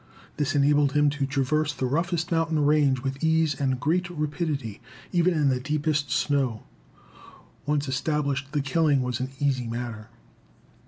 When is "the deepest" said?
5.49-6.09